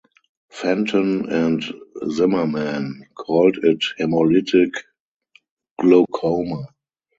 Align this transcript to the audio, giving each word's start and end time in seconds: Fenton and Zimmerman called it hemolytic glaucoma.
Fenton 0.49 1.29
and 1.31 1.63
Zimmerman 2.09 3.05
called 3.13 3.57
it 3.57 3.83
hemolytic 3.99 4.71
glaucoma. 5.79 6.65